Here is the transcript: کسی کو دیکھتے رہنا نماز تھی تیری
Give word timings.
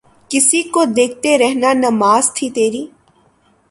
کسی 0.31 0.61
کو 0.73 0.83
دیکھتے 0.97 1.37
رہنا 1.37 1.73
نماز 1.79 2.31
تھی 2.35 2.49
تیری 2.55 2.85